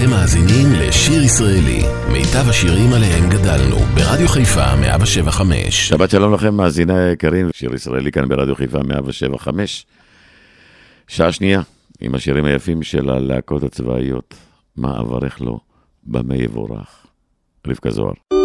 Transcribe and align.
אתם 0.00 0.10
מאזינים 0.10 0.66
לשיר 0.72 1.22
ישראלי, 1.22 1.82
מיטב 2.12 2.48
השירים 2.48 2.92
עליהם 2.92 3.30
גדלנו, 3.30 3.76
ברדיו 3.76 4.28
חיפה 4.28 4.76
175. 4.76 5.88
שבת 5.88 6.10
שלום 6.10 6.34
לכם, 6.34 6.54
מאזיני 6.54 6.98
היקרים, 6.98 7.48
שיר 7.52 7.74
ישראלי 7.74 8.12
כאן 8.12 8.28
ברדיו 8.28 8.54
חיפה 8.54 8.78
175. 8.82 9.86
שעה 11.08 11.32
שנייה, 11.32 11.60
עם 12.00 12.14
השירים 12.14 12.44
היפים 12.44 12.82
של 12.82 13.10
הלהקות 13.10 13.62
הצבאיות, 13.62 14.34
מה 14.76 15.00
אברך 15.00 15.40
לו, 15.40 15.60
במה 16.04 16.36
יבורך. 16.36 17.06
רבקה 17.66 17.90
זוהר. 17.90 18.39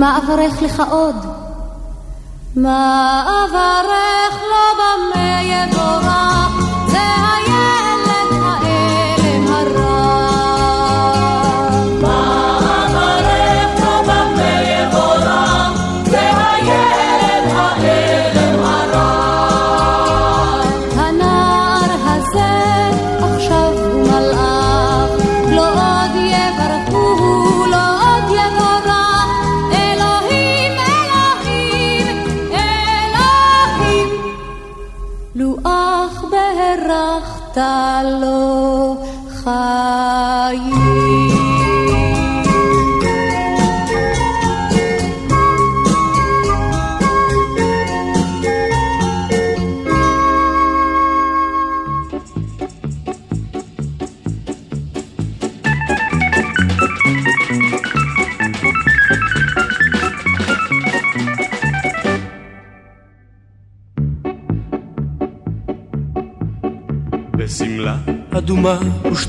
ומה 0.00 0.18
אברך 0.18 0.62
לך 0.62 0.82
עוד? 0.90 1.16
מה 2.56 3.22
אברך 3.44 3.99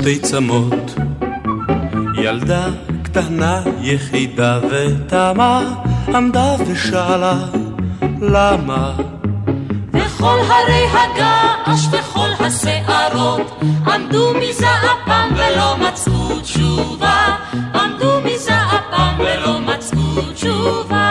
ושתי 0.02 0.20
צמות, 0.20 0.96
ילדה 2.18 2.66
קטנה 3.04 3.62
יחידה 3.82 4.60
ותמה 4.70 5.74
עמדה 6.16 6.56
ושאלה 6.68 7.34
למה? 8.22 8.94
וכל 9.94 10.40
הרי 10.50 10.86
הגעש 10.88 11.88
וכל 11.92 12.30
השערות 12.40 13.62
עמדו 13.88 14.34
מזעפם 14.34 15.30
ולא 15.36 15.78
מצאו 15.78 16.40
תשובה. 16.40 17.36
עמדו 17.76 18.22
מזעפם 18.26 19.14
ולא 19.20 19.60
מצאו 19.60 20.22
תשובה 20.34 21.11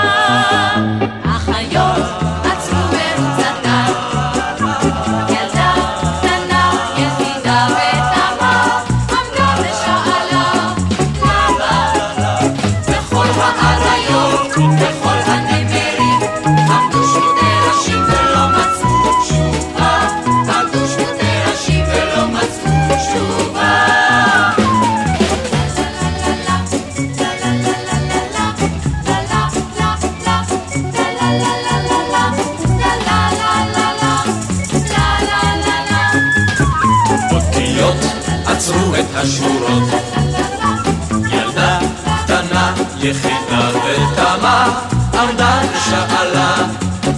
יחידה 43.02 43.70
ותמה, 43.74 44.80
עמדה 45.14 45.60
ושאלה 45.74 46.54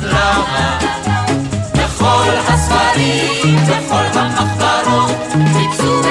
למה. 0.03 0.79
בכל 1.75 2.31
הספרים, 2.49 3.57
בכל 3.65 4.19
המחברות, 4.19 5.11
חיפשו 5.33 6.02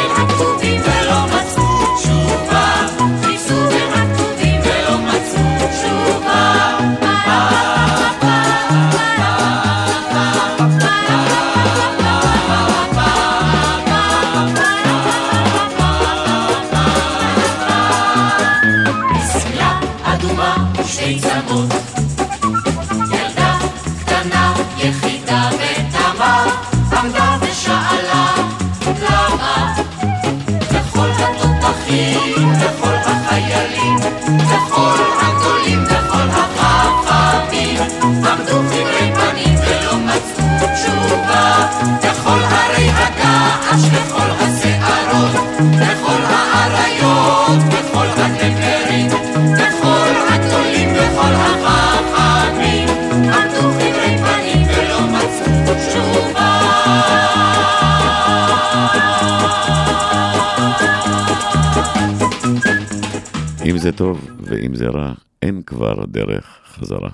זה 63.92 63.98
טוב 63.98 64.28
ואם 64.44 64.76
זה 64.76 64.88
רע, 64.88 65.12
אין 65.42 65.62
כבר 65.66 65.96
דרך 66.08 66.46
חזרה. 66.76 67.10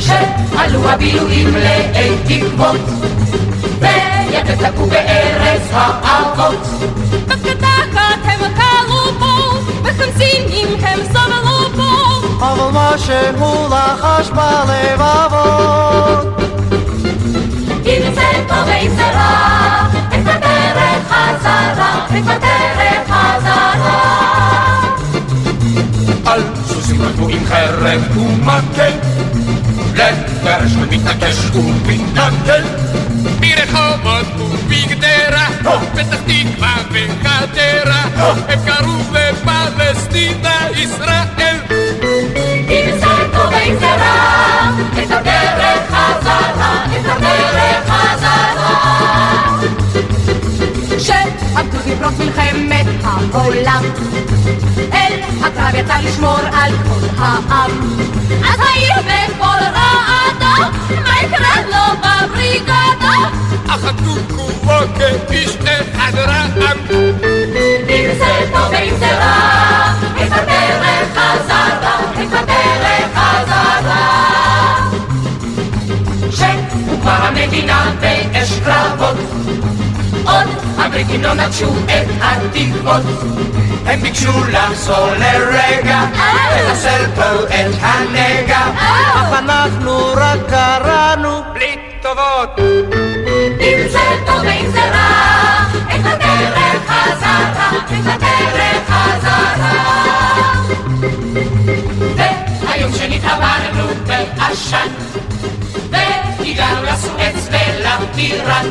שעלו 0.00 0.88
הבילויים 0.88 1.54
לאי 1.54 2.10
תקוות, 2.24 2.80
ויתד 3.80 4.70
תקעו 4.70 4.86
בארץ 4.86 5.62
האבות. 5.70 6.66
בקדקת 7.26 8.24
הם 8.24 8.40
קלו 8.54 9.12
בו, 9.18 9.60
בחמסינים 9.82 10.68
הם 10.80 11.00
סבלו 11.04 11.70
בו. 11.76 12.44
אבל 12.44 12.70
מה 12.72 12.98
שהוא 12.98 13.68
לחש 13.68 14.30
בלבבות 14.30 16.33
עלו 27.14 27.28
עם 27.28 27.46
חרב 27.46 28.18
ומקל, 28.18 28.92
לגרש 29.94 30.72
ומתנקש 30.76 31.36
ומתנגל. 31.54 32.64
מרחובות 33.40 34.26
ובגדרה, 34.40 35.46
פתח 35.92 36.16
תקווה 36.26 36.76
וחדרה, 36.90 38.04
הם 38.48 38.58
קראו 38.66 38.98
לפלסטינה 39.12 40.68
ישראל. 40.76 41.14
אם 42.68 42.98
זה 42.98 43.06
טוב 43.32 43.52
ואם 43.52 43.76
זה 43.78 43.86
רע, 43.86 45.33
העולם, 53.14 53.82
אל 54.92 55.20
הקרב 55.42 55.74
יצא 55.74 55.94
לשמור 56.04 56.38
על 56.52 56.72
כל 56.72 57.06
העם. 57.18 57.70
אז 58.44 58.60
העיר 58.60 58.94
בכל 59.02 59.64
רעדה, 59.64 60.68
מה 61.04 61.22
יקרה 61.22 61.56
לו 61.70 62.00
בבריגדה? 62.00 63.14
אחדו 63.68 64.14
כולו 64.36 64.86
כאיש 65.28 65.56
אחד 65.56 66.12
רעם. 66.14 66.50
אם 67.88 68.10
זה 68.18 68.50
טוב 68.52 68.70
ואם 68.70 68.96
זה 68.98 69.18
רע, 69.18 69.92
את 70.22 70.32
הדרך 70.32 71.18
חזרה, 71.18 71.98
את 72.12 72.32
הדרך 72.32 73.10
חזרה. 73.14 74.24
שהוקמה 76.30 77.28
המדינה 77.28 77.90
באש 78.00 78.58
קרבות, 78.64 79.16
הבריטים 80.84 81.22
לא 81.22 81.34
נטשו 81.34 81.70
את 81.86 82.08
התקוות. 82.20 83.02
הם 83.86 84.00
ביקשו 84.00 84.44
לחזור 84.48 85.06
לרגע, 85.18 86.00
לחסל 86.56 87.06
פה 87.14 87.44
את 87.44 87.74
הנגע. 87.80 88.60
אך 88.78 89.38
אנחנו 89.38 90.06
רק 90.16 90.38
קראנו 90.48 91.42
בלי 91.52 91.76
טובות. 92.02 92.58
אם 93.60 93.88
זה 93.90 93.98
טוב 94.26 94.40
ואם 94.42 94.70
זה 94.70 94.80
רע, 94.80 95.64
את 95.94 96.00
הדרך 96.04 96.82
חזרה, 96.86 97.70
את 97.86 98.06
הדרך 98.06 98.88
חזרה. 98.88 99.84
והיום 102.16 102.92
שנתעברנו 102.92 103.88
בעשן, 104.06 104.88
והגענו 105.90 106.82
לסואץ 106.82 107.48
ולטירן. 107.50 108.70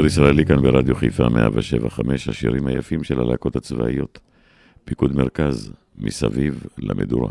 שיר 0.00 0.06
ישראלי 0.06 0.46
כאן 0.46 0.62
ברדיו 0.62 0.94
חיפה 0.94 1.28
175, 1.28 2.28
השירים 2.28 2.66
היפים 2.66 3.04
של 3.04 3.20
הלהקות 3.20 3.56
הצבאיות. 3.56 4.18
פיקוד 4.84 5.16
מרכז, 5.16 5.72
מסביב 5.98 6.64
למדורה. 6.78 7.30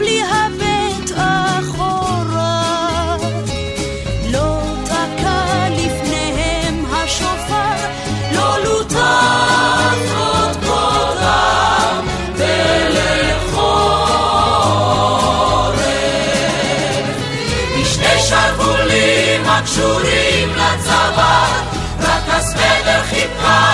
בלי 0.00 0.22
הבט 0.22 1.10
אחורה. 1.16 3.16
לא 4.32 4.62
תקע 4.84 5.68
לפניהם 5.70 6.84
השופר, 6.92 7.86
לא 8.32 8.64
לוטט 8.64 8.96
עוד 10.18 10.56
קודם, 10.66 12.06
רק 22.00 22.28
הסוודר 22.28 23.02
חיפה 23.10 23.69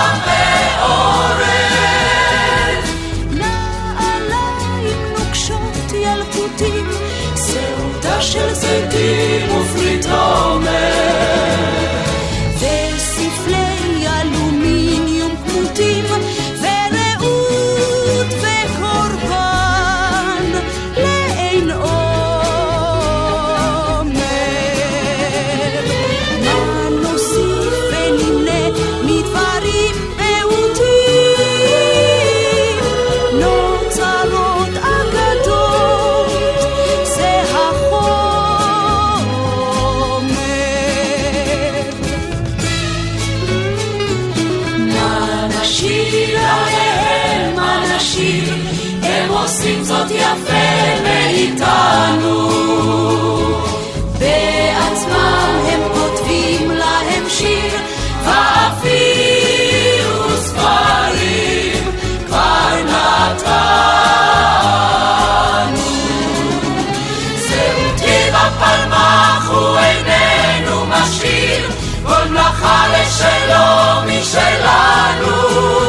מלאכה 72.67 72.87
לשלו 72.87 74.01
משלנו. 74.05 75.86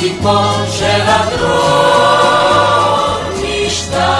סיפו 0.00 0.38
של 0.70 1.00
הדרור 1.06 2.40
משתחווה 3.34 4.19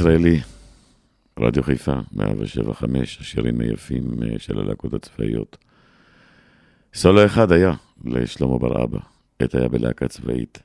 שיר 0.00 0.08
ישראלי, 0.08 0.40
רדיו 1.40 1.62
חיפה, 1.62 1.92
175, 2.12 3.18
השירים 3.20 3.60
היפים 3.60 4.04
אה, 4.22 4.38
של 4.38 4.58
הלהקות 4.58 4.94
הצבאיות. 4.94 5.56
סולו 6.94 7.26
אחד 7.26 7.52
היה 7.52 7.72
לשלמה 8.04 8.58
בר 8.58 8.84
אבא, 8.84 8.98
עת 9.38 9.54
היה 9.54 9.68
בלהקה 9.68 10.08
צבאית, 10.08 10.58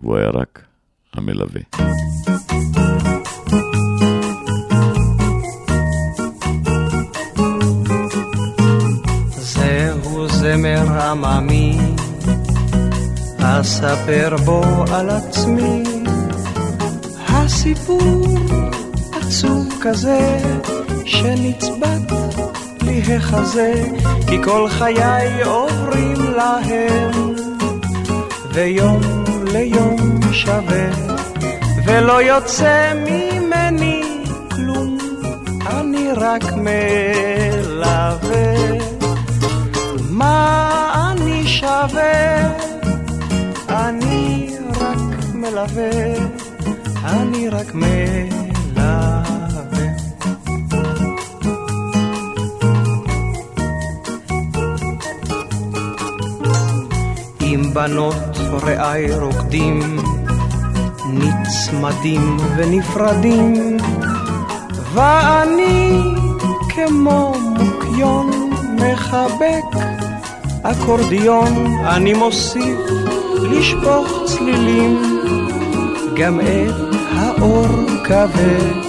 והוא 0.00 0.16
היה 0.16 0.30
רק 0.30 0.64
המלווה. 1.12 1.60
זהו 9.36 10.28
זמר 10.28 11.02
עממי, 11.02 11.78
אספר 13.38 14.36
בו 14.44 14.84
על 14.92 15.10
עצמי, 15.10 16.05
הסיפור 17.46 18.38
עצוב 19.12 19.68
כזה, 19.80 20.38
שנצבט 21.04 22.12
לי 22.82 23.02
החזה, 23.14 23.84
כי 24.28 24.42
כל 24.44 24.68
חיי 24.68 25.42
עוברים 25.42 26.16
להם, 26.36 27.34
ויום 28.52 29.00
ליום 29.52 30.20
שווה, 30.32 30.90
ולא 31.86 32.22
יוצא 32.22 32.92
ממני 32.94 34.02
כלום, 34.50 34.98
אני 35.66 36.12
רק 36.12 36.44
מלווה. 36.52 37.96
מה 40.10 41.12
אני 41.12 41.46
שווה? 41.46 42.52
אני 43.68 44.50
רק 44.80 45.24
מלווה, 45.34 45.90
אני 47.06 47.48
רק 47.48 47.74
מלווה. 47.74 49.22
עם 57.40 57.74
בנות 57.74 58.36
רעי 58.52 59.12
רוקדים, 59.12 59.96
נצמדים 61.12 62.36
ונפרדים, 62.56 63.76
ואני 64.94 66.02
כמו 66.68 67.34
מוקיון 67.40 68.30
מחבק 68.74 69.80
אקורדיון, 70.62 71.66
אני 71.84 72.14
מוסיף 72.14 72.78
לשפוך 73.42 74.08
צלילים, 74.26 75.02
גם 76.16 76.40
את 76.40 76.85
האור 77.38 77.66
כבד. 78.04 78.86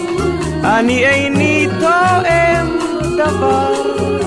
אני 0.63 1.05
איני 1.07 1.67
תואם 1.79 2.67
דבר, 3.17 3.73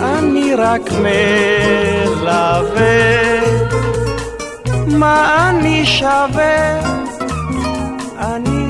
אני 0.02 0.54
רק 0.54 0.90
מלווה. 0.92 2.30
מה 4.86 5.50
אני 5.50 5.86
שווה? 5.86 6.80
אני 8.18 8.68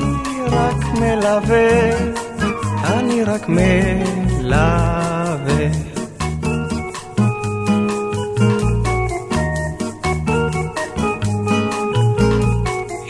רק 0.51 0.85
מלווה, 0.99 1.91
אני 2.83 3.23
רק 3.23 3.49
מלווה. 3.49 4.71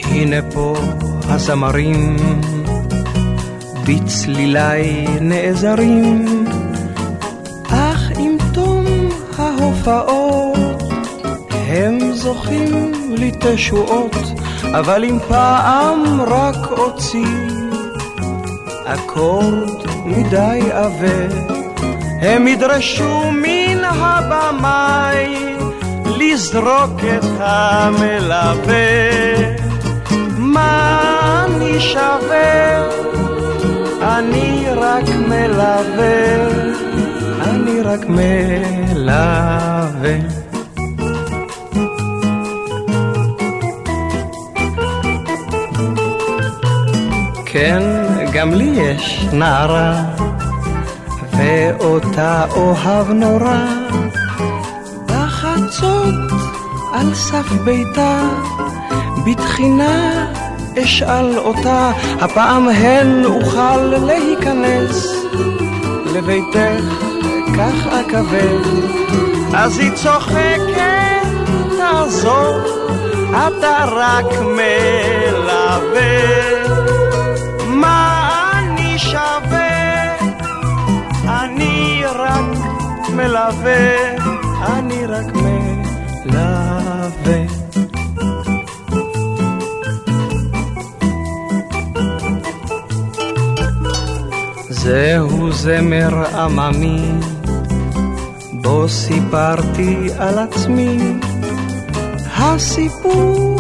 הנה 0.04 0.42
פה 0.54 0.76
הזמרים 1.34 2.16
בצלילי 3.86 5.06
נעזרים, 5.22 6.46
אך 7.70 8.12
עם 8.18 8.38
תום 8.54 8.86
ההופעות 9.38 10.84
הם 11.52 12.12
זוכים 12.14 12.92
לי 13.10 13.32
תשועות, 13.40 14.16
אבל 14.64 15.04
אם 15.04 15.18
פעם 15.28 16.22
רק 16.22 16.72
אוציא 16.72 17.38
אקורד 18.86 19.88
מדי 20.06 20.60
עבה, 20.72 21.36
הם 22.22 22.48
ידרשו 22.48 23.32
מן 23.32 23.84
הבמאי 23.84 25.36
לזרוק 26.06 27.00
את 27.18 27.26
המלווה. 27.40 28.82
שווה? 31.82 32.90
אני 34.02 34.66
רק 34.76 35.04
מלווה, 35.28 36.48
אני 37.42 37.82
רק 37.82 38.06
מלווה. 38.10 39.12
כן, 47.46 47.84
גם 48.34 48.54
לי 48.54 48.64
יש 48.64 49.28
נערה, 49.34 50.04
ואותה 51.38 52.46
אוהב 52.56 53.12
נורא. 53.12 53.66
בחצות 55.06 56.14
על 56.94 57.14
סף 57.14 57.52
ביתה, 57.66 58.22
בתחינה 59.26 60.21
אשאל 60.80 61.38
אותה, 61.38 61.92
הפעם 62.20 62.70
הן 62.70 63.26
אוכל 63.26 63.78
להיכנס 63.78 65.08
לביתך, 66.14 66.86
כך 67.58 67.88
אקווה. 67.88 68.50
אז 69.54 69.78
היא 69.78 69.92
צוחקת, 69.92 71.28
תעזור, 71.78 72.60
אתה 73.30 73.86
רק 73.92 74.26
מלווה. 74.42 75.82
מה 77.68 78.30
אני 78.54 79.00
שווה? 79.00 80.16
אני 81.28 82.04
רק 82.06 83.10
מלווה, 83.10 84.16
אני 84.68 85.06
רק 85.06 85.26
מלווה. 85.36 86.61
זהו 94.84 95.52
זמר 95.52 96.36
עממי, 96.36 97.12
בו 98.52 98.90
סיפרתי 98.90 100.08
על 100.18 100.40
עצמי, 100.40 100.98
הסיפור 102.38 103.60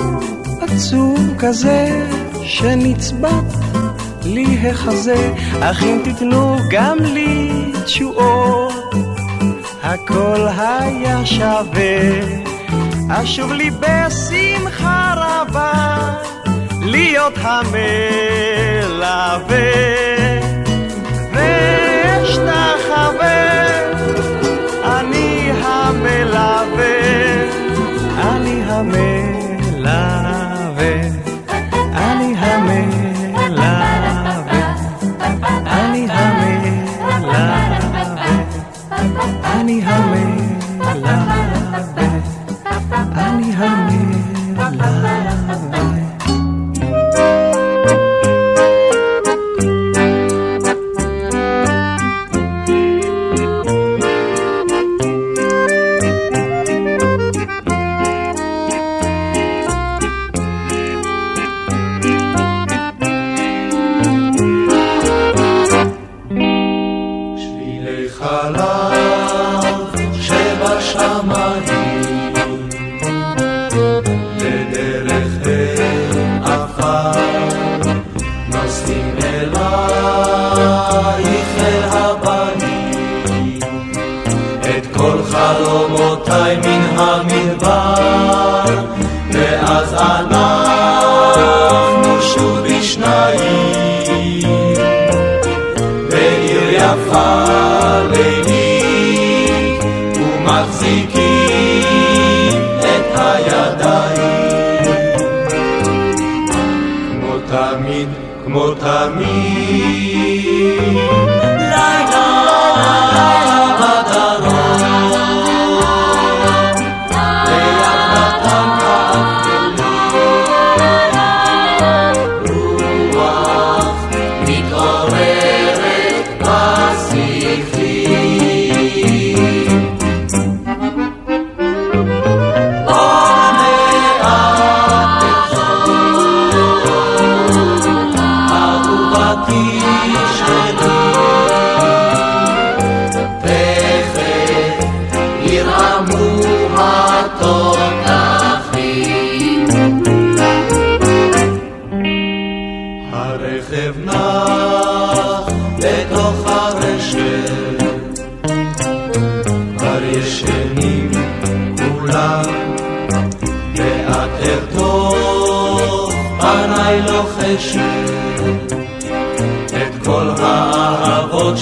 עצוב 0.62 1.19
כזה 1.39 2.07
שנצבט 2.43 3.53
לי 4.23 4.69
החזה, 4.69 5.34
אך 5.60 5.84
אם 5.84 6.01
תיתנו 6.03 6.57
גם 6.71 6.97
לי 6.99 7.71
תשואות, 7.86 8.95
הכל 9.84 10.47
היה 10.57 11.25
שווה. 11.25 12.01
אשוב 13.10 13.51
לי 13.51 13.69
בשמחה 13.69 15.13
רבה, 15.17 15.99
להיות 16.81 17.34
המלווה. 17.38 18.21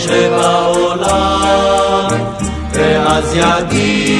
שבעולם, 0.09 2.07
ואז 2.73 3.35
ידי 3.35 4.15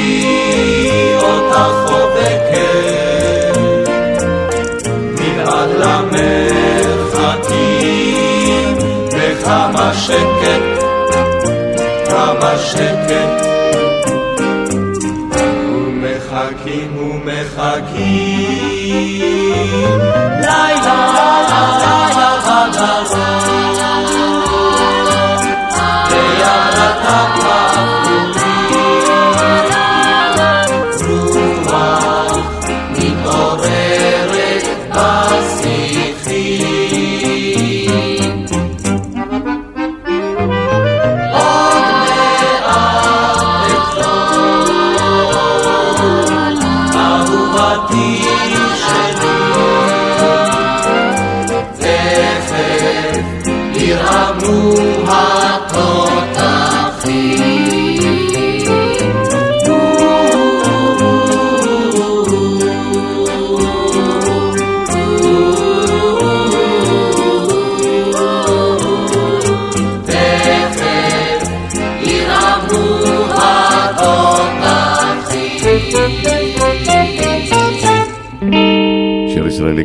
אותך 1.22 1.58
חובקת, 1.86 3.58
מבעד 5.20 5.70
למרחקים, 6.90 7.28
וכמה 9.12 9.94
שקט, 9.94 10.64
כמה 12.10 12.58
שקט. 12.58 13.50
ומחכים 16.30 16.98
ומחכים 16.98 18.30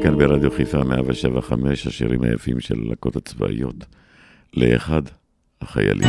כאן 0.05 0.19
ברדיו 0.19 0.51
חיפה 0.51 0.85
175, 0.85 1.87
השירים 1.87 2.23
היפים 2.23 2.61
של 2.61 2.75
הלקות 2.89 3.17
הצבאיות. 3.17 3.85
לאחד 4.57 5.03
החיילים. 5.61 6.09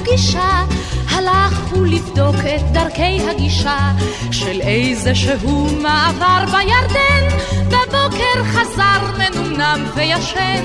פגישה, 0.00 0.64
הלך 1.10 1.70
הוא 1.70 1.86
לבדוק 1.86 2.36
את 2.36 2.72
דרכי 2.72 3.20
הגישה 3.30 3.92
של 4.30 4.60
איזה 4.60 5.14
שהוא 5.14 5.70
מעבר 5.82 6.44
בירדן. 6.44 7.36
בבוקר 7.66 8.44
חזר 8.44 9.00
מנומנם 9.18 9.86
וישן, 9.94 10.64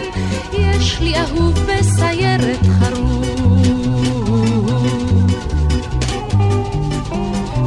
יש 0.53 0.99
לי 0.99 1.13
אהוב 1.15 1.59
בסיירת 1.59 2.59
חרוב. 2.79 3.19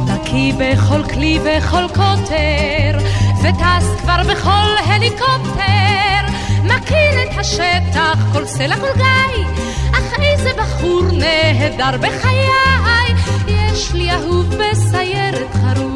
בקיא 0.07 0.53
בכל 0.59 1.03
כלי 1.13 1.39
וכל 1.39 1.87
קוטר, 1.87 2.97
וטס 3.43 4.01
כבר 4.01 4.21
בכל 4.29 4.69
הליקופטר. 4.85 5.63
מכיר 6.63 7.23
את 7.23 7.37
השטח, 7.39 8.17
כל 8.33 8.45
סלע 8.45 8.75
כל 8.75 8.93
גיא, 8.97 9.62
איזה 10.45 10.61
בחור 10.61 11.03
נהדר 11.11 11.97
בחיי, 11.97 13.15
יש 13.47 13.93
לי 13.93 14.11
אהוב 14.11 14.55
בסיירת 14.55 15.53
חרוב. 15.53 15.93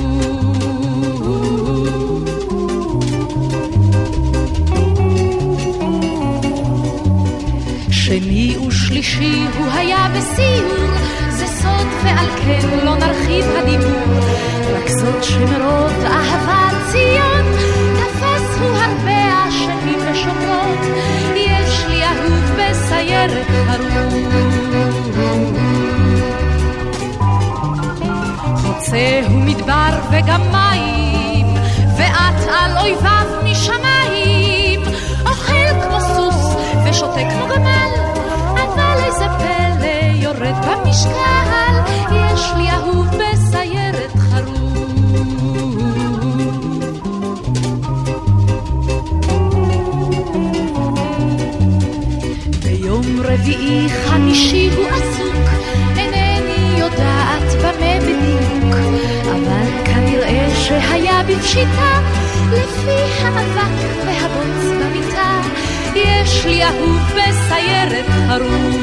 שני 7.91 8.57
ושלישי 8.67 9.45
הוא 9.57 9.67
היה 9.73 10.07
בסיור, 10.15 10.88
זה 11.29 11.47
סוד 11.47 11.88
ועל 12.03 12.27
כן 12.45 12.86
לא 12.86 12.95
נרחיב 12.95 13.45
הדיבור, 13.55 14.19
רק 14.76 14.88
זאת 14.88 15.24
שמרוב 15.24 16.05
אהבת 16.05 16.91
ציון, 16.91 17.36
בסיירת 23.08 23.47
חרוב. 23.68 25.58
חוצה 28.58 29.22
הוא 29.30 29.41
מדבר 29.41 29.99
וגם 30.12 30.41
מים, 30.51 31.47
ואת 31.97 32.49
על 32.60 32.78
אויביו 32.78 33.28
משמיים, 33.43 34.82
אוכל 35.26 35.82
כמו 35.84 36.01
סוס 36.01 36.55
ושותה 36.86 37.22
כמו 37.32 37.47
גמל, 37.55 37.91
אבל 38.51 39.03
איזה 39.05 39.26
פלא 39.39 40.12
יורד 40.14 40.66
במשקל, 40.66 41.76
יש 42.12 42.51
לי 42.58 42.70
אהוב 42.72 43.08
בסיירת 43.08 43.36
רביעי 53.48 53.89
חמישי 53.89 54.70
הוא 54.76 54.88
עסוק, 54.88 55.50
אינני 55.98 56.80
יודעת 56.80 57.54
במה 57.62 58.00
בדיוק, 58.02 58.76
אבל 59.26 59.86
כנראה 59.86 60.50
שהיה 60.56 61.24
בפשיטה, 61.24 62.00
לפי 62.52 63.24
האבק 63.24 64.06
והבוץ 64.06 64.82
במיטה, 64.82 65.41
יש 65.95 66.45
לי 66.45 66.64
אהוב 66.64 67.02
בסיירת 67.12 68.06
חרוב. 68.28 68.76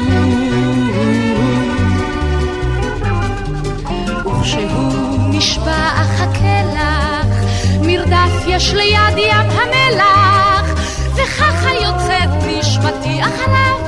וכשהוא 4.25 5.17
נשבע 5.29 5.89
אחכה 5.95 6.61
לך, 6.73 7.45
מרדף 7.81 8.47
יש 8.47 8.73
ליד 8.73 9.17
ים 9.17 9.49
המלח, 9.49 10.73
וככה 11.15 11.69
יוצאת 11.73 12.29
נשמתי 12.47 13.21
אחריו, 13.21 13.84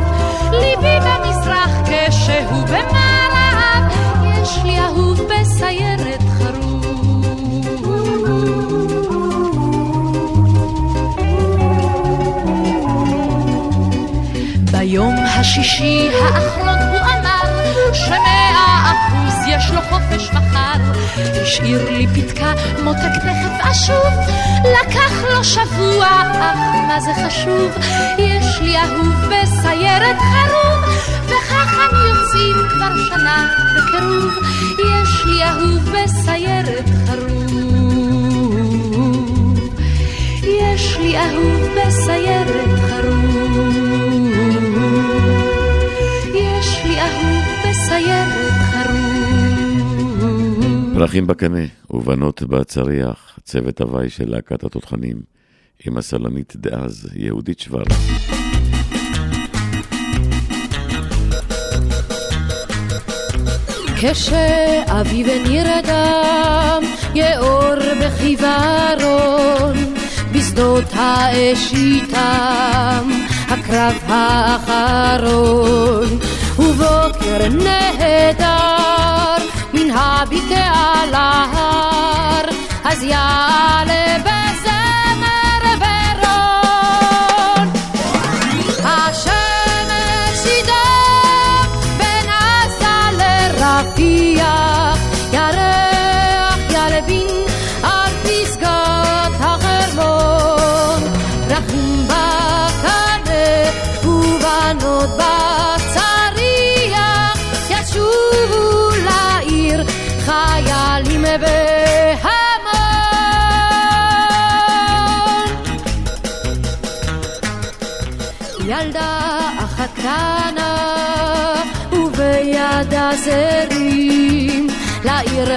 ליבי 0.59 0.99
במזרח 0.99 1.71
כשהוא 1.85 2.63
במערב, 2.65 3.83
יש 4.41 4.57
לי 4.63 4.79
אהוב 4.79 5.19
בסיירת 5.21 6.27
ביום 14.71 15.15
השישי 15.39 16.09
האחרון 16.21 16.66
השאיר 21.41 21.91
לי 21.91 22.07
פתקה 22.07 22.53
מותק 22.83 23.13
תכף 23.21 23.65
אשוב, 23.71 24.13
לקח 24.63 25.23
לו 25.29 25.43
שבוע, 25.43 26.07
אך 26.39 26.57
מה 26.87 27.01
זה 27.01 27.11
חשוב? 27.27 27.71
יש 28.17 28.59
לי 28.61 28.77
אהוב 28.77 29.15
בסיירת 29.25 30.17
חרוב, 30.19 30.85
וכך 31.25 31.77
אני 31.89 32.09
יוצאים 32.09 32.55
כבר 32.69 32.95
שנה 33.09 33.47
בקירוב. 33.75 34.33
יש 34.79 35.25
לי 35.25 35.43
אהוב 35.43 35.89
בסיירת 35.89 36.89
חרוב. 37.05 37.47
יש 40.43 40.97
לי 40.97 41.17
אהוב 41.17 41.61
בסיירת 41.75 42.79
חרוב. 42.89 43.36
פרחים 50.99 51.27
בקנה 51.27 51.65
ובנות 51.89 52.43
בצריח, 52.43 53.39
צוות 53.43 53.81
הוואי 53.81 54.09
של 54.09 54.29
להקת 54.29 54.63
התותחנים, 54.63 55.21
עם 55.85 55.97
הסלונית 55.97 56.53
דאז, 56.55 57.09
יהודית 57.15 57.59
שוורץ. 57.59 57.87
כשאביב 64.01 65.27
נרדם, 65.49 66.83
יאור 67.15 67.75
בחיוורון, 68.01 69.75
בשדות 70.33 70.85
האש 70.93 71.73
איתם, 71.73 73.09
הקרב 73.47 73.95
האחרון, 74.07 75.39
ובוקר 76.59 77.47
נהדר, 77.49 79.46
מן 79.87 79.93
הבקעה 79.97 81.05
להר, 81.11 82.45
אז 82.83 83.03
יעלה 83.03 84.17
בזמר 84.19 84.66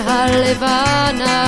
הלבנה 0.07 1.41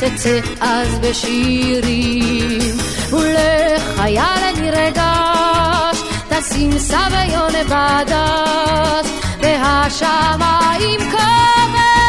תצא 0.00 0.38
אז 0.60 0.98
בשירים. 0.98 2.76
ולחייל 3.10 4.60
נרגש 4.60 5.98
תשים 6.28 6.78
סביון 6.78 7.52
בדש 7.68 9.08
והשמיים 9.40 11.00
כבהירים 11.00 12.01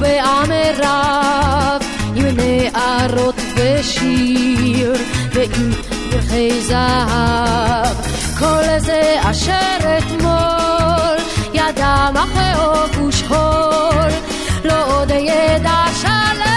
לעיר 0.00 0.20
יגיעו 0.20 0.46
בעם 0.46 0.52
רב 0.82 1.82
עם 2.16 2.36
נערות 2.36 3.34
בשיר 3.56 4.92
ועם 5.32 5.72
פרחי 6.10 6.60
זהב. 6.60 7.96
כל 8.38 8.78
זה 8.78 9.16
אשר 9.30 9.98
אתמול 9.98 11.16
ידע 11.54 12.08
מחאוב 12.14 13.06
ושכול 13.06 14.10
לא 14.64 14.96
עוד 14.96 15.10
ידע 15.10 15.84
שלכת 16.00 16.49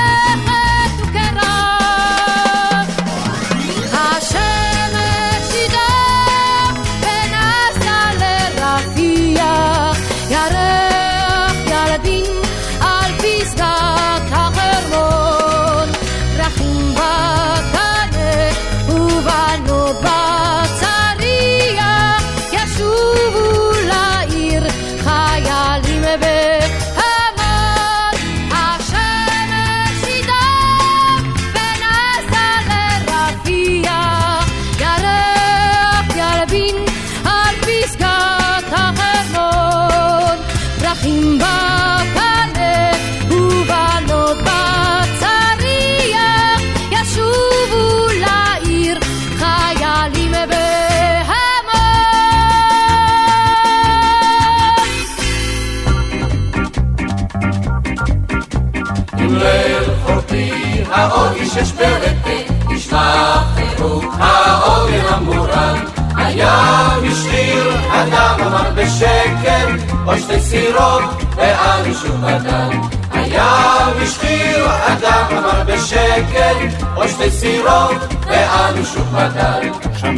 שוב 72.04 72.22
בדם. 72.22 72.82
הים 73.12 74.04
השחיר, 74.04 74.70
הדם 74.70 75.38
אמר 75.38 75.64
בשקט, 75.68 76.84
עוד 76.95 77.08
שתי 77.08 77.32
סירות, 77.32 77.97
ואנו 78.28 78.86
שוב 78.86 79.16
בדם. 79.16 79.93
שם 79.97 80.16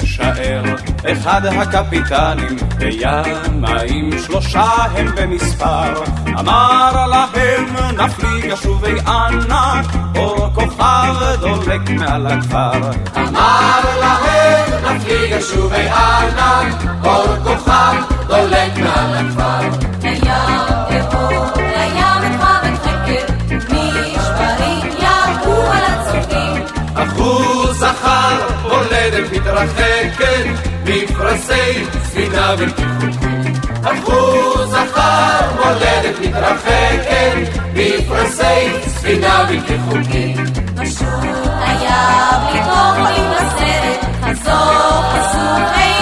יישאר 0.00 0.62
אחד 1.12 1.46
הקפיטנים 1.46 2.56
בימאים 2.78 4.10
שלושה 4.26 4.70
הם 4.94 5.06
במספר 5.16 6.02
אמר 6.40 7.06
להם 7.06 7.76
נפליג 7.96 8.54
שובי 8.54 9.00
ענק 9.06 9.86
אור 10.16 10.48
כוכב 10.54 11.14
דולק 11.40 11.90
מעל 11.90 12.26
הכפר 12.26 12.90
אמר 13.16 13.80
להם 14.00 14.96
נפליג 14.96 15.40
שובי 15.40 15.88
ענק, 15.88 16.74
אור 17.04 17.36
כוכב 17.44 17.94
דולק 18.26 18.78
מעל 18.78 19.14
הכפר. 19.14 19.51
אחוז 27.02 27.78
זכר, 27.78 28.46
הולדת 28.62 29.32
מתרחקת, 29.32 30.44
מפרשי 30.84 31.84
ספינה 32.04 32.56
בלתי 32.56 32.82
חוקית. 33.00 33.56
אחוז 33.84 34.70
זכר, 34.70 35.64
הולדת 35.64 36.18
מתרחקת, 36.20 37.60
מפרשי 37.74 38.88
ספינה 38.88 39.44
בלתי 39.48 39.74
חוקית. 39.88 40.40
היה 41.60 42.30
בלי 42.46 42.62
חולים 42.62 43.30
לסרט, 43.30 44.04
חזור 44.22 45.02
חשוף 45.12 46.01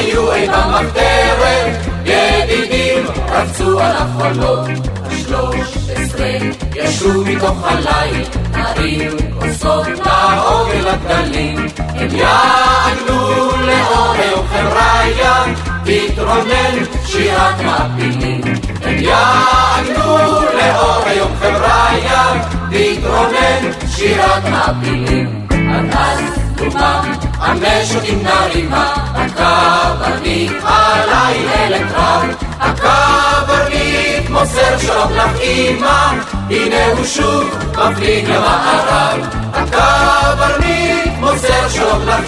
היו 0.00 0.32
אין 0.32 0.50
במחתרת, 0.50 1.76
ידידים 2.04 3.06
רצו 3.28 3.80
על 3.80 3.96
החולות. 3.96 4.68
השלוש 5.06 5.76
עשרה 5.96 6.28
ישבו 6.74 7.24
מתוך 7.24 7.64
הליל, 7.64 8.24
נרים 8.52 9.10
כוסות 9.40 9.86
לעוגל 9.86 10.88
הגלים. 10.88 11.66
הם 11.78 12.08
יעגלו 12.14 13.50
לאור 13.66 14.12
היום 14.12 14.46
חבריה, 14.46 15.44
תתרונן 15.84 16.84
שירת 17.06 17.60
מעפילים. 17.64 18.40
הם 18.82 18.98
יעגלו 18.98 20.16
לאור 20.42 21.02
היום 21.06 21.30
חבריה, 21.40 22.42
תתרונן 22.70 23.70
שירת 23.96 24.44
מעפילים. 24.44 25.46
עד 25.50 25.84
אז 25.92 26.39
דומם 26.60 27.12
המשקים 27.38 28.22
נרימה, 28.22 28.92
הקברניט 29.14 30.52
עלי 30.64 31.48
אל 31.48 31.74
הקרב. 31.74 32.24
הקברניט 32.60 34.30
מוסר 34.30 34.78
שלום 34.78 35.12
לך 35.12 35.30
הנה 36.50 36.86
הוא 36.86 37.04
שוב 37.04 37.44
מפליג 37.72 38.28
למערב. 38.28 39.20
הקברניט 39.52 41.18
מוסר 41.18 41.68
שלום 41.68 42.02
לך 42.02 42.24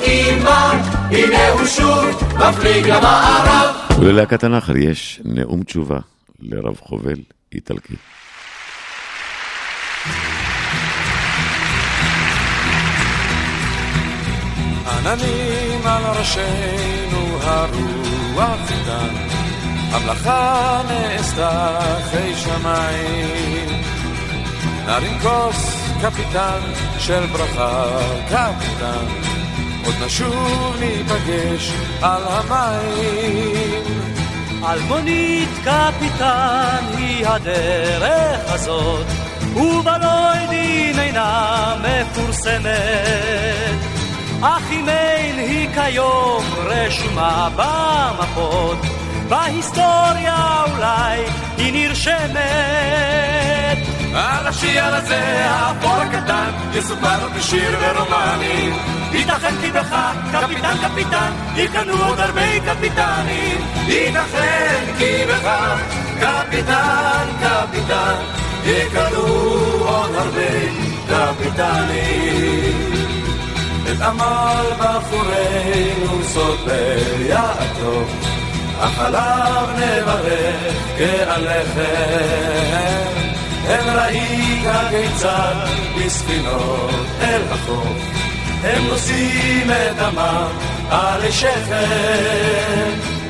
הנה 1.10 1.48
הוא 1.48 1.66
שוב 1.66 2.04
מפליג 2.36 2.86
למערב. 2.86 3.76
וללהקת 3.98 4.44
הנחל 4.44 4.76
יש 4.76 5.20
נאום 5.24 5.62
תשובה 5.62 5.98
לרב 6.40 6.76
חובל 6.80 7.20
איטלקי. 7.54 7.94
עננים 14.86 15.86
על 15.86 16.02
ראשינו 16.18 17.38
הרוח 17.42 18.70
איתן, 18.70 19.14
המלאכה 19.90 20.80
נעשתה 20.88 21.78
אחרי 21.78 22.34
שמיים. 22.36 23.82
נרים 24.86 25.18
כוס 25.18 25.76
קפיטן 26.02 26.60
של 26.98 27.26
ברכה 27.26 27.84
קפיטן, 28.28 29.06
עוד 29.84 29.94
נשוב 30.04 30.76
ניפגש 30.80 31.72
על 32.02 32.22
המים. 32.26 33.82
אלמונית 34.64 35.48
קפיטן 35.64 36.84
היא 36.96 37.26
הדרך 37.26 38.52
הזאת, 38.52 39.06
ובלוידים 39.56 40.98
אינה 40.98 41.74
מפורסמת. 41.82 43.91
אך 44.42 44.62
אם 44.70 44.88
אין 44.88 45.38
היא 45.38 45.68
כיום 45.74 46.44
רשומה 46.64 47.48
במפות, 47.56 48.78
בהיסטוריה 49.28 50.64
אולי 50.74 51.20
היא 51.56 51.72
נרשמת. 51.72 52.42
על 54.14 54.46
השיער 54.46 54.94
הזה, 54.94 55.44
האפור 55.44 55.96
הקטן, 55.96 56.50
יסופר 56.74 57.28
בשיר 57.36 57.78
ורומנים. 57.80 58.76
ייתכן 59.12 59.54
כי 59.60 59.70
בך, 59.70 59.96
קפיטן 60.32 60.76
קפיטן, 60.82 61.32
יקנו 61.56 62.04
עוד 62.04 62.20
הרבה 62.20 62.60
קפיטנים. 62.60 63.58
ייתכן 63.86 64.84
כי 64.98 65.24
בך, 65.28 65.48
קפיטן 66.20 67.26
קפיטן, 67.40 68.14
יקנו 68.64 69.26
עוד 69.84 70.14
הרבה 70.14 70.50
קפיטנים. 71.08 72.71
את 73.90 74.00
עמל 74.00 74.66
בחורינו 74.78 76.24
סופר 76.24 77.20
יעקב, 77.20 78.04
החלב 78.78 79.68
נברך 79.76 80.74
כעליכם. 80.98 82.42
הם 83.66 83.96
ראית 83.96 84.68
כיצד 84.90 85.54
בספינות 85.96 86.90
אל 87.20 87.42
החוף, 87.50 87.98
הם 88.64 88.84
נושאים 88.88 89.70
את 89.70 89.96
דמם 89.96 90.48
עלי 90.90 91.32
שכם. 91.32 93.21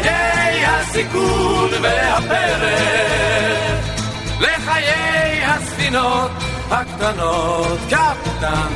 לחיי 0.00 0.66
הסיכון 0.66 1.70
והפרק, 1.82 2.74
לחיי 4.40 5.44
הספינות 5.44 6.30
הקטנות, 6.70 7.78
קפטן, 7.90 8.72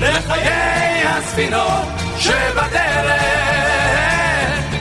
לחיי 0.00 1.02
הספינות 1.06 1.88
שבדרך. 2.18 3.62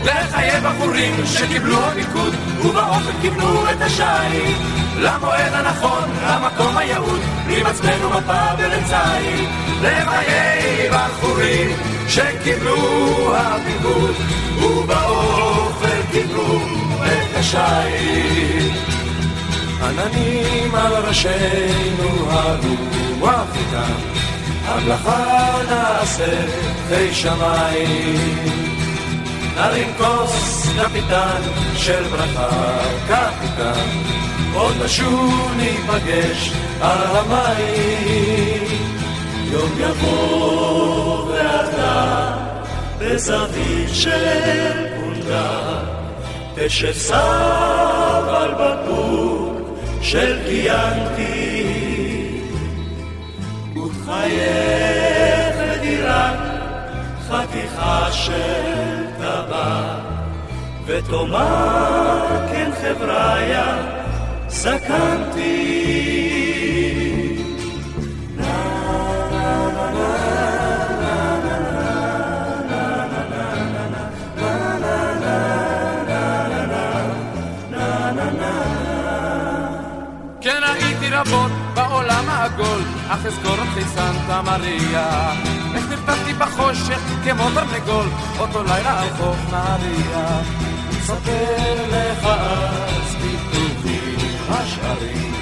לחיי 0.03 0.61
בחורים 0.61 1.25
שקיבלו 1.25 1.77
המיקוד 1.77 2.35
ובאופן 2.65 3.21
קיבלו 3.21 3.69
את 3.71 3.81
השיט 3.81 4.57
למועד 4.97 5.53
הנכון, 5.53 6.09
למקום 6.27 6.77
היעוד 6.77 7.19
בלי 7.45 7.63
מצפן 7.63 8.05
ומפה 8.05 8.43
ולצייד 8.57 9.49
לחיי 9.81 10.89
בחורים 10.89 11.69
שקיבלו 12.07 13.35
הפיקוד 13.35 14.15
ובאופן 14.57 15.70
קיבלו 16.11 16.59
את 17.05 17.35
השיט 17.35 18.73
עננים 19.83 20.75
על 20.75 20.93
ראשינו 20.93 22.29
הרוח 22.29 23.47
איתם 23.55 24.21
המלאכה 24.65 25.61
נעשה 25.69 26.41
חי 26.89 27.13
שמיים. 27.13 28.71
נרים 29.55 29.87
כוס 29.97 30.67
קפיטן 30.77 31.41
של 31.75 32.03
ברכה, 32.03 32.77
קפיטן, 33.07 33.89
עוד 34.53 34.75
נשוב 34.85 35.51
ניפגש 35.57 36.51
על 36.81 36.97
המים. 37.03 38.81
יום 39.51 39.71
יבוא 39.77 41.31
ואתה 41.31 42.37
בזווית 42.99 43.89
של 43.93 44.87
פונדה, 44.95 45.79
סב 46.69 48.27
על 48.27 48.53
בקבוק 48.53 49.79
של 50.01 50.39
קיאנטי, 50.45 51.63
ותחייך 53.75 55.55
לדירת 55.59 56.39
חתיכה 57.29 58.11
של 58.11 59.05
טבע, 59.17 59.99
ותאמר 60.85 62.47
כן 62.51 62.71
חבריה, 62.81 63.77
זקנתי. 64.47 65.90
רבות 81.11 81.51
בעולם 81.73 82.29
העגול, 82.29 82.81
אך 83.09 83.25
אזכור 83.25 83.55
אותי 83.57 83.85
סנטה 83.87 84.41
מריה. 84.41 85.33
איך 85.75 85.89
נרתמתי 85.89 86.33
בחושך 86.33 86.99
כמו 87.23 87.49
תרנגול, 87.53 88.05
אותו 88.39 88.63
לילה 88.63 89.01
על 89.01 89.09
חוף 89.17 89.37
נהריה. 89.51 90.41
ספר 91.01 91.75
לך 91.89 92.25
אז 92.25 93.15
פתוחים 93.15 94.17
השערים, 94.49 95.33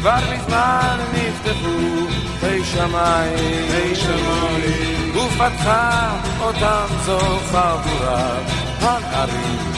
כבר 0.00 0.18
מזמן 0.32 0.98
נפתחו 1.12 2.06
פי 2.40 2.64
שמיים, 2.64 3.68
פי 3.70 3.94
שמיים, 3.94 5.16
ופתחה 5.16 6.16
אותם 6.40 6.86
זו 7.04 7.18
חבורת 7.18 8.42
הנערים, 8.80 9.72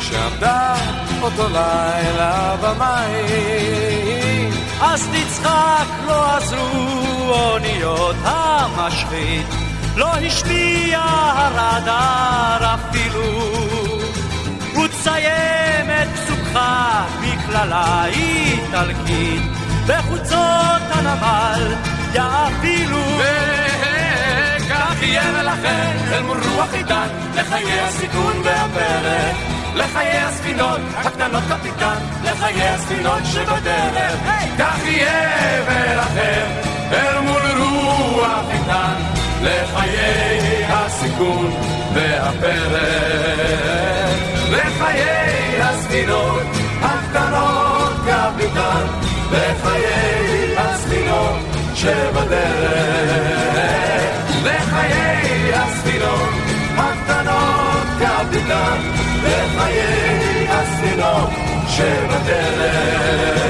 שעמדה 0.00 0.74
אותו 1.22 1.48
לילה 1.48 2.56
במים. 2.62 4.59
אז 4.80 5.08
תצחק, 5.08 5.86
לא 6.06 6.36
עזרו 6.36 7.32
אוניות 7.32 8.16
המשחית, 8.24 9.46
לא 9.96 10.06
השפיע 10.06 11.00
הרדאר 11.02 12.74
אפילו. 12.74 13.50
ותסיים 14.84 15.90
את 16.02 16.08
פסוקך 16.08 16.56
מקללה 17.20 18.04
איטלקית, 18.06 19.42
בחוצות 19.86 20.82
הנמל 20.90 21.74
יאפילו. 22.14 22.98
וכך 23.18 25.02
יהיה 25.02 25.22
ולכן 25.40 25.96
אל 26.12 26.22
מול 26.22 26.38
רוח 26.54 26.74
עידן, 26.74 27.08
לחיי 27.34 27.80
הסיכון 27.80 28.32
והפרק. 28.44 29.59
לחיי 29.74 30.18
הספינות 30.18 30.80
הקטנות 30.96 31.42
קפיטן, 31.48 31.96
לחיי 32.24 32.68
הספינות 32.68 33.22
שבדרך. 33.24 34.20
יהיה 34.84 35.62
ולכם 35.66 36.46
אל 36.92 37.20
מול 37.20 37.42
רוח 37.58 38.44
איתן, 38.50 38.94
לחיי 39.42 40.64
הסיכון 40.68 41.50
והפרק. 41.94 43.30
לחיי 44.50 45.62
הספינות 45.62 46.42
הקטנות 46.82 47.92
קפיטן, 48.06 48.86
לחיי 49.32 50.56
הספינות 50.56 51.36
שבדרך. 51.74 53.20
לחיי 54.44 55.54
הספינות 55.54 56.30
הקטנות 56.76 57.86
קפיטן, 57.98 59.09
לחיי 59.24 60.48
הספינות 60.48 61.30
שבדרך. 61.68 63.42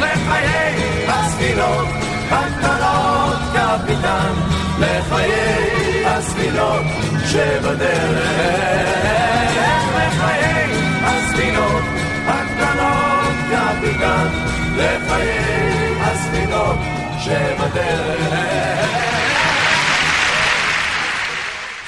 לחיי 0.00 1.08
הספינות 1.08 1.88
הקטנות 2.30 3.38
קפיטן, 3.54 4.32
לחיי 4.78 6.06
הספינות 6.06 6.84
שבדרך. 7.26 8.26
לחיי 9.96 10.70
הספינות 11.04 11.82
הקטנות 12.26 13.34
קפיטן, 13.50 14.28
לחיי 14.76 15.96
הספינות 16.00 16.78
שבדרך. 17.18 19.15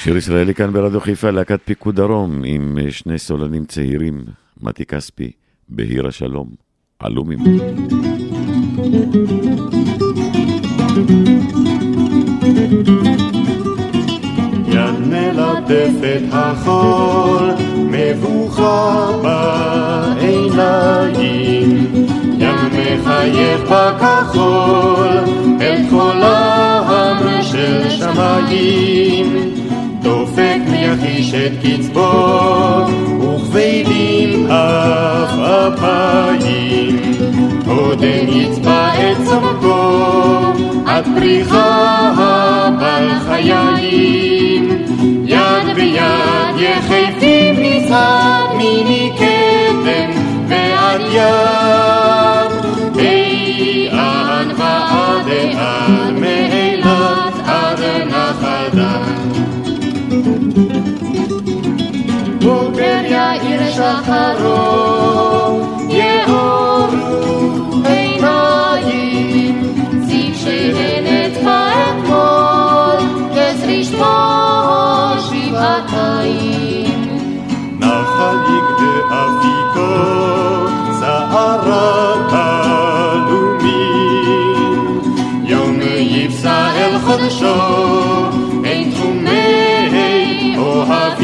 שיר 0.09 0.17
ישראלי 0.17 0.55
כאן 0.55 0.73
ברדיו 0.73 1.01
חיפה, 1.01 1.31
להקת 1.31 1.61
פיקוד 1.65 1.97
דרום, 1.97 2.43
עם 2.45 2.79
אה, 2.81 2.91
שני 2.91 3.19
סולנים 3.19 3.65
צעירים, 3.65 4.25
מתי 4.61 4.85
כספי, 4.85 5.31
בהיר 5.69 6.07
השלום, 6.07 6.49
עלו 6.99 7.25
ממנו. 7.25 7.57
יד 14.69 14.99
מלטפת 15.07 16.23
החול, 16.33 17.51
מבוכה 17.77 19.11
בעיניים, 20.23 21.07
ים 22.39 22.57
מחייך 22.73 23.61
בכחול, 23.63 25.09
אל 25.61 25.83
קולם 25.91 27.43
של 27.43 27.91
שמיים, 27.91 29.58
את 31.35 31.53
קצבו, 31.63 32.87
וכבדים 33.21 34.47
אף 34.47 35.39
אפיים, 35.39 36.97
עודן 37.67 38.29
יצבע 38.29 38.89
את 38.95 39.17
צורכו, 39.25 40.53
עד 40.87 41.05
פריחה 41.17 42.71
בלחיים, 42.79 44.69
יד 45.25 45.75
ביד 45.75 46.57
יחפים 46.59 47.55
מצעד 47.63 48.57
מיני 48.57 49.11
קדם 49.19 50.11
ועד 50.49 51.01
ים, 51.13 52.49
מאן 53.93 54.49
ועד 54.57 55.29
אן, 55.59 55.98
חודשו, 87.09 87.55
אין 88.65 88.91
תחומי 88.91 90.57
אוהבים, 90.59 91.18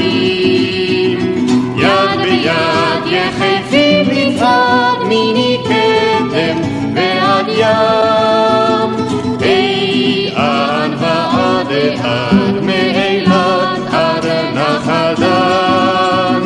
ni 5.34 5.50
ketem 5.68 6.58
ve'ad. 6.96 7.48
Ei 9.42 10.32
an 10.46 10.90
va'ad 11.02 11.72
ad 12.16 12.54
me'elat 12.68 13.94
ad 14.08 14.26
nachadan. 14.56 16.42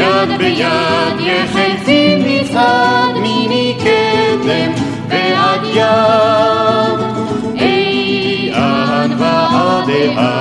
Yad 0.00 0.30
be'yad 0.40 1.16
yechefim 1.30 2.16
mitzad 2.26 3.14
mini 3.24 3.66
ketem 3.84 4.70
ve'ad. 5.10 5.66
Ei 7.70 8.50
an 8.68 9.10
va'ad 9.20 9.90
ad 10.28 10.33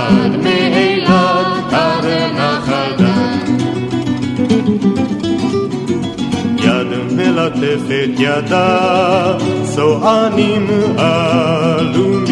תלטף 7.63 7.85
את 7.87 8.19
ידה, 8.19 9.37
צוענים 9.63 10.67
עלומים. 10.97 12.29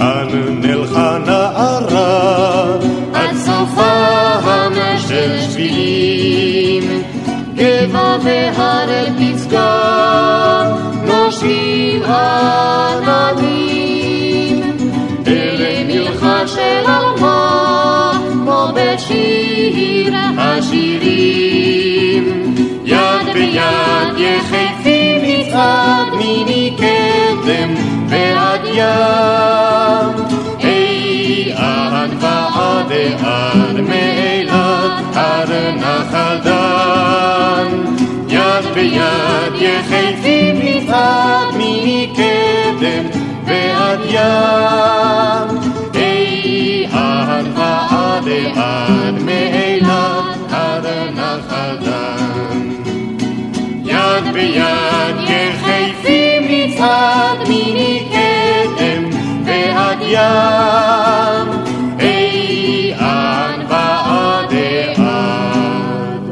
אנ 0.00 0.60
נלכה 0.60 1.18
נערה, 1.26 2.76
עד 3.14 3.36
סופה 3.36 3.92
המשל 4.42 5.40
שבילים. 5.40 7.02
גבע 7.54 8.16
והר 8.22 9.06
פסגה, 9.18 10.72
נושבים 11.04 12.02
ענבים. 13.02 13.60
אלה 15.26 15.84
מלכה 15.86 16.46
של 16.46 16.84
עלמה, 16.86 18.12
כמו 18.32 18.68
בשיר 18.74 20.14
השירים. 20.38 21.49
ויד 23.40 24.18
יחפי 24.18 25.18
מצעד 25.22 26.06
מנקדם 26.12 27.74
ועד 28.08 28.60
ים. 28.64 30.24
אי 30.64 31.52
עד 31.56 32.10
ועד 32.20 32.92
עד 33.22 33.80
מאילת 33.80 35.16
עד 35.16 35.50
נחל 35.76 36.38
דן. 36.44 37.68
יד 38.28 38.64
ביד 38.74 39.54
יחפי 39.54 40.52
מצעד 40.54 41.48
מנקדם 41.54 43.20
ועד 43.46 44.00
ים. 44.10 45.58
אי 45.94 46.86
עד 46.92 47.46
ועד 47.56 48.28
עד 48.56 49.22
מאילת 49.24 49.69
יד 54.60 55.16
יחפי 55.30 56.38
מצד 56.40 57.36
מיני 57.48 58.08
קדם 58.10 59.10
ועד 59.44 59.98
ים 60.02 61.48
אי 62.00 62.92
עד 62.94 63.60
ועד 63.68 64.52
עד 64.96 66.24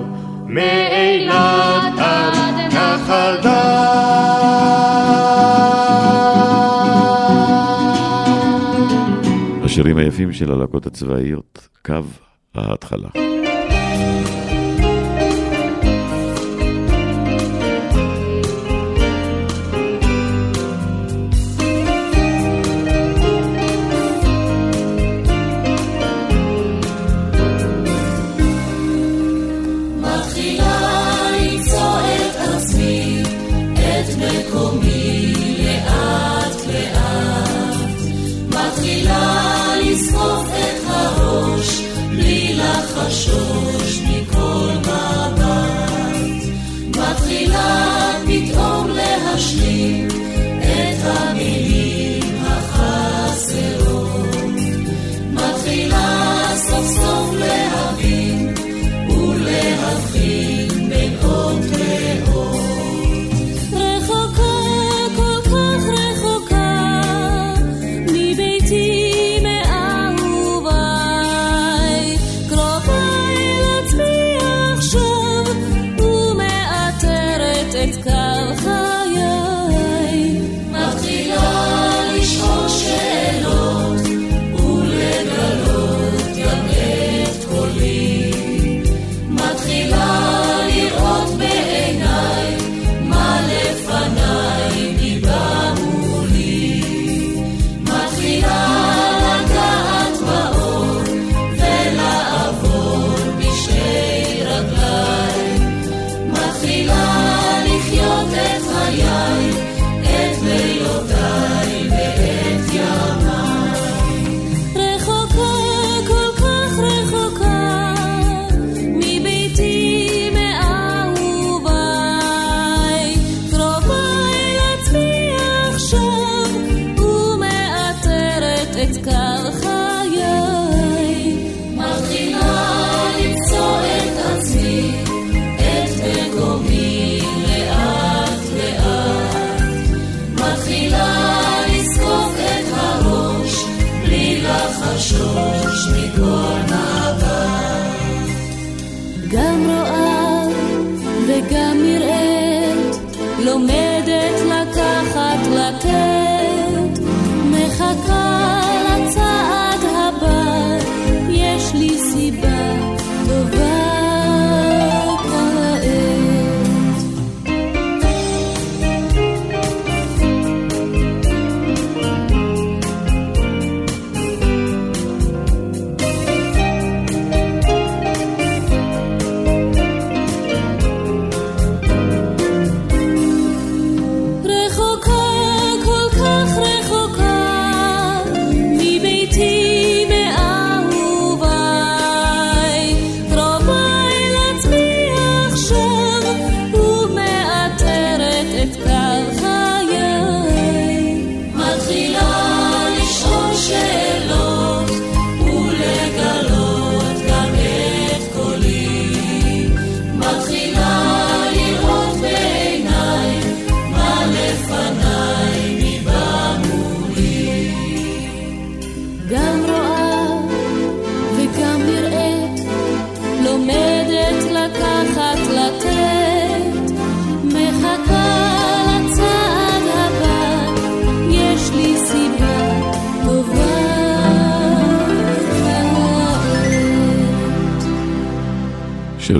מאילת 0.46 1.98
עד 1.98 2.72
נחל 2.72 3.36
דן 3.42 3.68
השירים 9.64 9.96
היפים 9.96 10.32
של 10.32 10.52
הלהקות 10.52 10.86
הצבאיות, 10.86 11.68
קו 11.86 11.94
ההתחלה. 12.54 13.08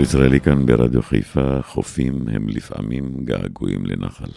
ישראלי 0.09 0.41
כאן 0.41 0.67
ברדיו 0.67 1.03
חיפה, 1.03 1.63
חופים 1.63 2.15
הם 2.33 2.49
לפעמים 2.49 3.11
געגועים 3.25 3.87
לנחל. 3.87 4.31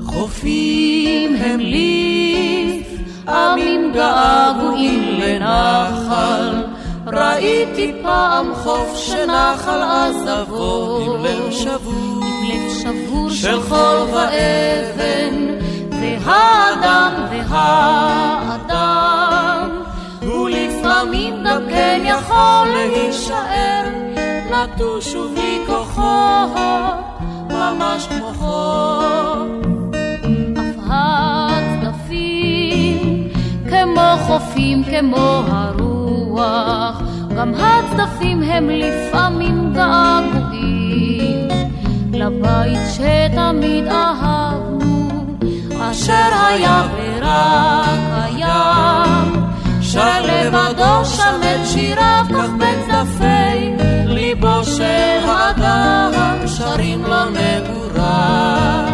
חופים 0.00 1.36
הם 1.36 1.60
לפעמים 3.20 3.92
געגועים 3.92 5.20
לנחל. 5.20 6.64
ראיתי 7.06 7.92
פעם 8.02 8.54
חוף 8.54 8.96
שנחל 8.96 9.82
עזבו 9.82 10.98
עם 11.06 11.24
לב 11.24 11.50
שבור, 11.50 12.24
עם 12.24 12.50
לב 12.50 12.72
שבור 12.82 13.30
של 13.30 13.60
חול 13.60 14.08
ואבן 14.12 15.43
והאדם 16.24 17.12
והאדם 17.30 18.64
ולפעמים 20.22 21.34
גם 21.44 21.62
כן 21.68 22.02
יכול 22.04 22.68
להישאר 22.68 23.84
נטוש 24.50 25.14
ובלי 25.14 25.58
כוחות 25.66 27.04
ממש 27.50 28.06
כמו 28.06 28.32
חול 28.34 29.62
אף 30.58 30.76
הצדפים 31.80 32.18
כמו 33.70 34.16
חופים 34.26 34.84
כמו 34.84 35.42
הרוח 35.46 37.02
גם 37.36 37.52
הצדפים 37.54 38.42
הם 38.42 38.68
לפעמים 38.70 39.72
געגועים. 39.74 41.48
לבית 42.12 42.78
שתמיד 42.94 43.86
אהבנו 43.86 44.73
אשר 45.90 46.28
היה 46.46 46.82
ורק 46.96 47.98
הים 48.12 49.44
שר 49.82 50.20
לבדו 50.22 51.04
שם 51.04 51.40
את 51.42 51.66
שיריו 51.66 52.24
כך 52.30 52.48
בצדפי 52.58 53.74
ליבו 54.06 54.64
של 54.64 55.28
האדם 55.28 56.46
שרים 56.46 57.04
לו 57.04 57.30
נעורה 57.30 58.84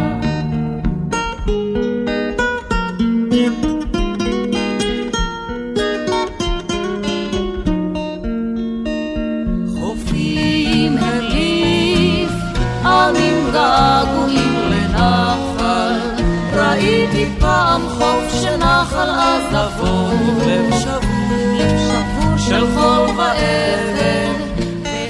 חופים 9.80 10.96
הליף 10.98 12.32
עמים 12.84 13.50
געגועים 13.52 13.79
ראיתי 17.12 17.40
פעם 17.40 17.82
חוף 17.88 18.42
שנחל 18.42 19.10
עזבו 19.10 20.10
לב 20.46 20.74
שבור, 20.80 22.38
של 22.38 22.66
חול 22.74 23.06
ואבן 23.16 24.32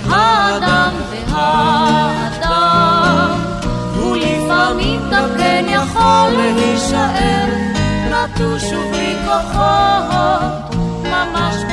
והאדם 0.08 0.92
והאדם 1.30 2.50
ולפעמים 3.96 5.00
גם 5.12 5.28
כן 5.38 5.64
יכול 5.68 6.30
להישאר 6.56 7.46
נטוש 8.10 8.64
ובלי 8.64 9.16
כוחות 9.26 10.74
ממש 11.04 11.69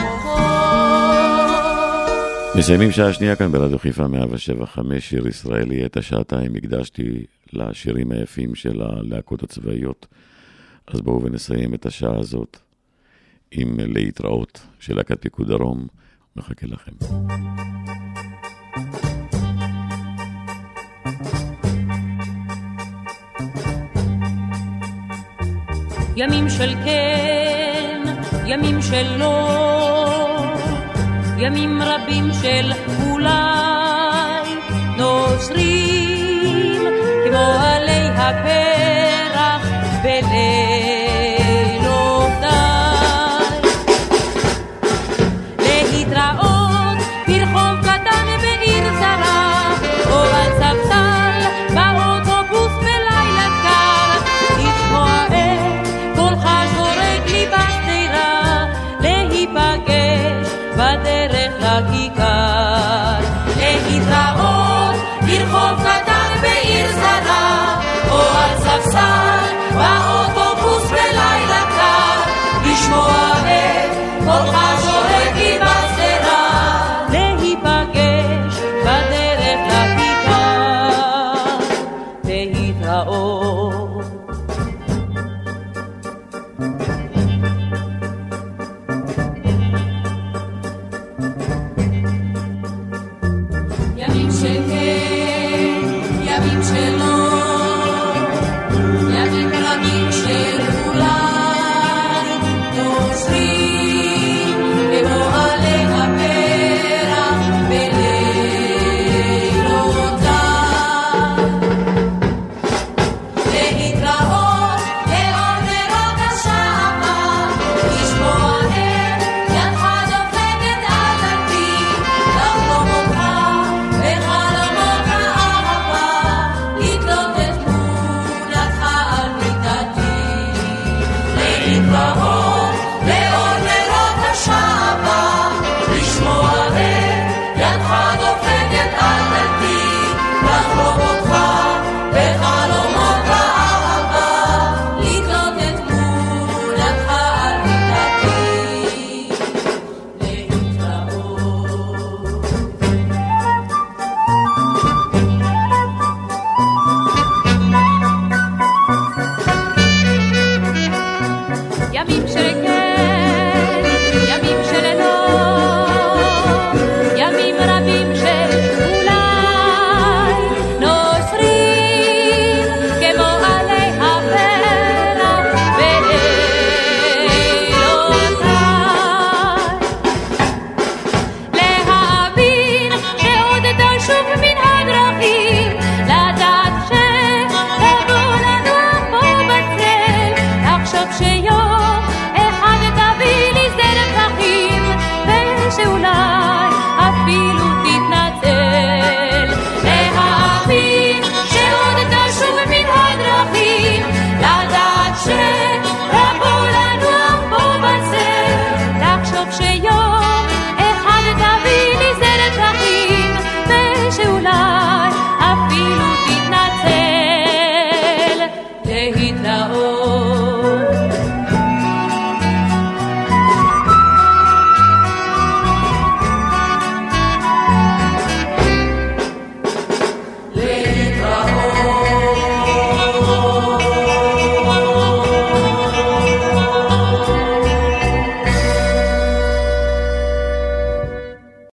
מסיימים 2.57 2.91
שעה 2.91 3.13
שנייה 3.13 3.35
כאן 3.35 3.51
ברדיו 3.51 3.79
חיפה 3.79 4.07
175, 4.07 5.09
שיר 5.09 5.27
ישראלי. 5.27 5.85
את 5.85 5.97
השעתיים 5.97 6.55
הקדשתי 6.55 7.25
לשירים 7.53 8.11
היפים 8.11 8.55
של 8.55 8.81
הלהקות 8.81 9.43
הצבאיות. 9.43 10.05
אז 10.87 11.01
בואו 11.01 11.23
ונסיים 11.23 11.73
את 11.73 11.85
השעה 11.85 12.19
הזאת 12.19 12.57
עם 13.51 13.77
להתראות 13.79 14.61
של 14.79 14.95
להקת 14.95 15.21
פיקוד 15.21 15.47
דרום. 15.47 15.87
מחכה 16.35 16.67
לכם. 16.67 16.91
ימים 26.15 26.49
של 26.49 26.73
כן, 26.85 28.01
ימים 28.45 28.81
של 28.81 29.17
לא, 29.17 30.06
ימים 31.39 31.81
רבים 31.81 32.29
של 32.41 32.71
אולי, 33.03 34.55
נושרים 34.97 36.81
כמו 37.25 37.53
עלי 37.59 38.09
הפרח 38.15 39.67
בלילותיי. 40.03 40.86